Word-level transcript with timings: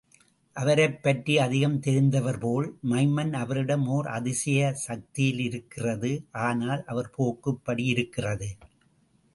அவரைப்பற்றி 0.55 1.33
அதிகம் 1.39 1.75
தெரிந்தவர் 1.79 2.39
போல், 2.39 2.67
மைமன் 2.89 3.33
அவரிடம் 3.33 3.85
ஓர் 3.87 4.07
அதிசய 4.07 4.71
சக்தியிருக்கிறது 4.87 6.11
ஆனால், 6.31 6.83
அவர் 6.85 7.09
போக்கு 7.09 7.51
இப்படி 7.51 7.85
யிருக்கிறது. 7.93 8.49